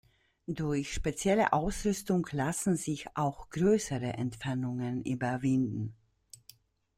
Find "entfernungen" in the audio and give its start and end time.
4.13-5.03